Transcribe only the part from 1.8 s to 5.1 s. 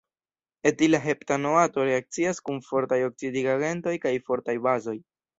reakcias kun fortaj oksidigagentoj kaj fortaj bazoj.